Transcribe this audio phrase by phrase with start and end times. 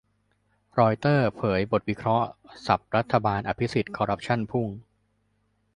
[0.79, 2.27] รอยเตอร์เผยบทวิเคราะห์
[2.65, 4.67] สับรัฐบาลอภิสิทธิ์คอร์รัปชั่นพุ่ง